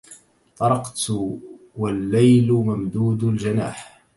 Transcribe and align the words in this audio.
طرقت 0.57 1.11
والليل 1.77 2.51
ممدود 2.53 3.23
الجناح 3.23 4.01